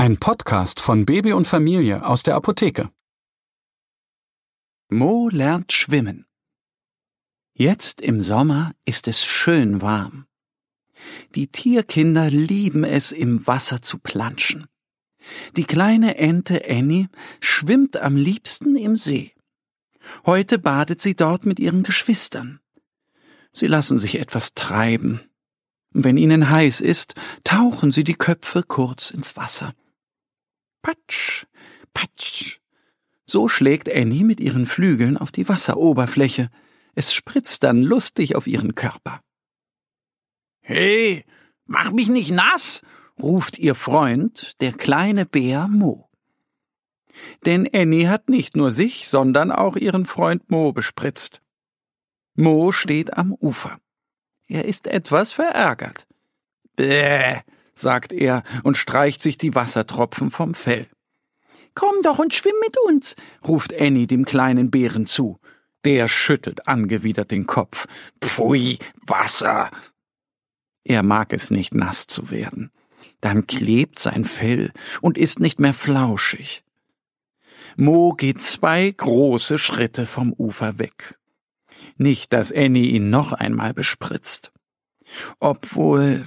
[0.00, 2.88] Ein Podcast von Baby und Familie aus der Apotheke.
[4.88, 6.24] Mo lernt schwimmen.
[7.52, 10.24] Jetzt im Sommer ist es schön warm.
[11.34, 14.68] Die Tierkinder lieben es, im Wasser zu planschen.
[15.58, 17.10] Die kleine Ente Annie
[17.42, 19.34] schwimmt am liebsten im See.
[20.24, 22.60] Heute badet sie dort mit ihren Geschwistern.
[23.52, 25.20] Sie lassen sich etwas treiben.
[25.90, 29.74] Wenn ihnen heiß ist, tauchen sie die Köpfe kurz ins Wasser.
[30.82, 31.46] Patsch,
[31.94, 32.58] patsch.
[33.26, 36.50] So schlägt Annie mit ihren Flügeln auf die Wasseroberfläche.
[36.94, 39.22] Es spritzt dann lustig auf ihren Körper.
[40.60, 41.24] Hey,
[41.66, 42.82] mach mich nicht nass,
[43.20, 46.08] ruft ihr Freund, der kleine Bär Mo.
[47.44, 51.40] Denn Annie hat nicht nur sich, sondern auch ihren Freund Mo bespritzt.
[52.34, 53.78] Mo steht am Ufer.
[54.46, 56.06] Er ist etwas verärgert.
[56.76, 57.40] Bäh,
[57.80, 60.86] sagt er und streicht sich die Wassertropfen vom Fell.
[61.74, 65.38] Komm doch und schwimm mit uns, ruft Annie dem kleinen Bären zu.
[65.84, 67.86] Der schüttelt angewidert den Kopf.
[68.20, 69.70] Pfui, Wasser.
[70.84, 72.70] Er mag es nicht nass zu werden.
[73.20, 76.64] Dann klebt sein Fell und ist nicht mehr flauschig.
[77.76, 81.18] Mo geht zwei große Schritte vom Ufer weg.
[81.96, 84.52] Nicht, dass Annie ihn noch einmal bespritzt.
[85.38, 86.26] Obwohl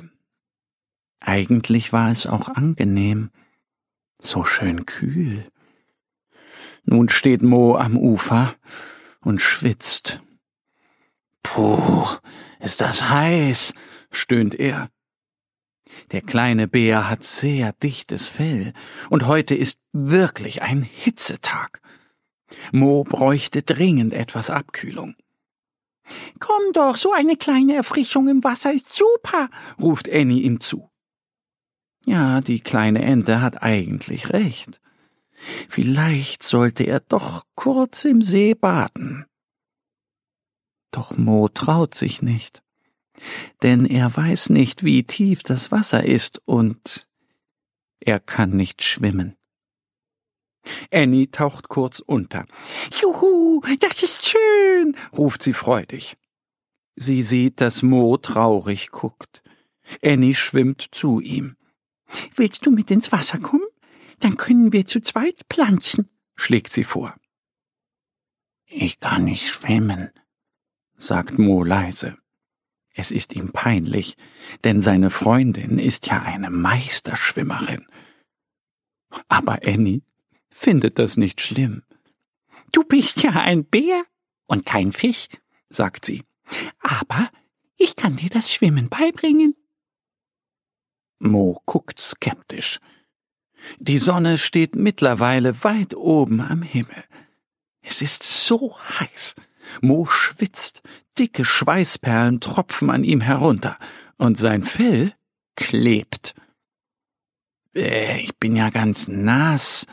[1.24, 3.32] eigentlich war es auch angenehm.
[4.20, 5.48] So schön kühl.
[6.84, 8.54] Nun steht Mo am Ufer
[9.22, 10.20] und schwitzt.
[11.42, 12.06] Puh,
[12.60, 13.74] ist das heiß,
[14.12, 14.90] stöhnt er.
[16.12, 18.74] Der kleine Bär hat sehr dichtes Fell,
[19.10, 21.82] und heute ist wirklich ein Hitzetag.
[22.72, 25.16] Mo bräuchte dringend etwas Abkühlung.
[26.40, 29.50] Komm doch, so eine kleine Erfrischung im Wasser ist super,
[29.80, 30.90] ruft Annie ihm zu.
[32.06, 34.82] Ja, die kleine Ente hat eigentlich recht.
[35.68, 39.26] Vielleicht sollte er doch kurz im See baden.
[40.92, 42.62] Doch Mo traut sich nicht,
[43.62, 47.08] denn er weiß nicht, wie tief das Wasser ist und
[48.00, 49.36] er kann nicht schwimmen.
[50.92, 52.46] Annie taucht kurz unter.
[53.02, 56.16] Juhu, das ist schön, ruft sie freudig.
[56.96, 59.42] Sie sieht, dass Mo traurig guckt.
[60.02, 61.58] Annie schwimmt zu ihm.
[62.36, 63.68] Willst du mit ins Wasser kommen?
[64.20, 67.16] Dann können wir zu zweit pflanzen, schlägt sie vor.
[68.66, 70.10] Ich kann nicht schwimmen,
[70.98, 72.18] sagt Mo leise.
[72.96, 74.18] Es ist ihm peinlich,
[74.64, 77.88] denn seine Freundin ist ja eine Meisterschwimmerin.
[79.28, 80.02] Aber Annie
[80.50, 81.84] findet das nicht schlimm.
[82.72, 84.04] Du bist ja ein Bär
[84.46, 85.28] und kein Fisch,
[85.70, 86.24] sagt sie.
[86.80, 87.30] Aber
[87.78, 89.56] ich kann dir das Schwimmen beibringen.
[91.24, 92.80] Mo guckt skeptisch.
[93.80, 97.04] Die Sonne steht mittlerweile weit oben am Himmel.
[97.82, 99.36] Es ist so heiß.
[99.82, 100.82] Mo schwitzt,
[101.18, 103.78] dicke Schweißperlen tropfen an ihm herunter,
[104.18, 105.14] und sein Fell
[105.56, 106.36] klebt.
[107.74, 109.88] Äh, ich bin ja ganz nass,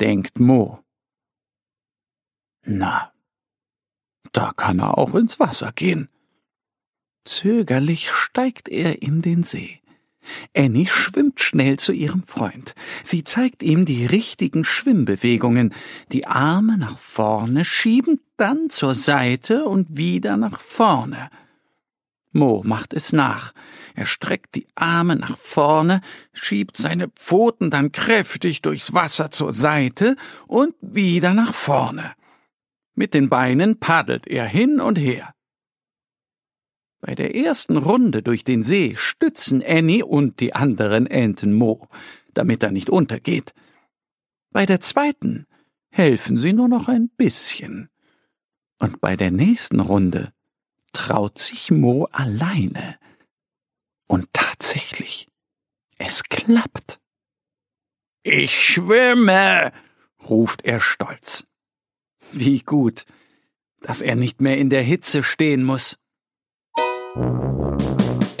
[0.00, 0.82] denkt Mo.
[2.64, 3.12] Na,
[4.32, 6.08] da kann er auch ins Wasser gehen.
[7.24, 9.81] Zögerlich steigt er in den See.
[10.56, 12.74] Annie schwimmt schnell zu ihrem Freund.
[13.02, 15.74] Sie zeigt ihm die richtigen Schwimmbewegungen,
[16.12, 21.30] die Arme nach vorne schieben, dann zur Seite und wieder nach vorne.
[22.32, 23.52] Mo macht es nach.
[23.94, 26.00] Er streckt die Arme nach vorne,
[26.32, 30.16] schiebt seine Pfoten dann kräftig durchs Wasser zur Seite
[30.46, 32.12] und wieder nach vorne.
[32.94, 35.34] Mit den Beinen paddelt er hin und her.
[37.02, 41.88] Bei der ersten Runde durch den See stützen Annie und die anderen Enten Mo,
[42.32, 43.54] damit er nicht untergeht.
[44.52, 45.46] Bei der zweiten
[45.90, 47.90] helfen sie nur noch ein bisschen.
[48.78, 50.32] Und bei der nächsten Runde
[50.92, 52.98] traut sich Mo alleine.
[54.06, 55.26] Und tatsächlich,
[55.98, 57.00] es klappt.
[58.22, 59.72] Ich schwimme,
[60.28, 61.44] ruft er stolz.
[62.30, 63.06] Wie gut,
[63.80, 65.98] dass er nicht mehr in der Hitze stehen muss.